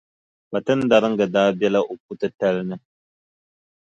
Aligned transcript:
Kpatindariga 0.47 1.25
daa 1.33 1.49
bela 1.59 1.79
o 1.91 1.93
puʼ 2.03 2.17
titali 2.19 2.61
ni. 2.69 2.75